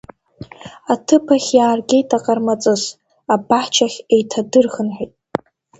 Аҭыԥахь 0.93 1.49
иааргеит 1.57 2.09
аҟармаҵыс, 2.17 2.83
абаҳчахь 3.33 3.97
еиҭадырхынҳәит. 4.15 5.13